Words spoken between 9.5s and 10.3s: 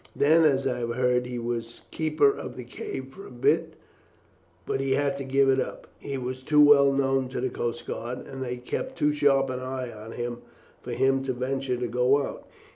an eye on